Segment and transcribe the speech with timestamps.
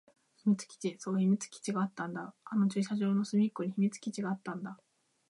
[0.37, 0.95] 秘密基地。
[0.97, 2.33] そう、秘密基地があったんだ。
[2.45, 4.79] あの駐車場の隅っこに秘密基地があったんだ。